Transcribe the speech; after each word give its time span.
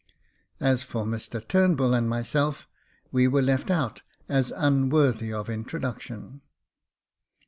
As 0.59 0.81
for 0.81 1.05
Mr 1.05 1.47
Turnbull 1.47 1.93
and 1.93 2.09
myself, 2.09 2.67
we 3.11 3.27
were 3.27 3.43
left 3.43 3.69
out, 3.69 4.01
as 4.27 4.49
unworthy 4.57 5.31
of 5.31 5.47
introduction. 5.47 6.41